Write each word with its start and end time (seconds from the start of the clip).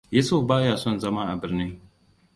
Yusuf 0.11 0.43
baya 0.47 0.77
son 0.77 0.99
zama 0.99 1.23
a 1.31 1.35
birni. 1.41 1.67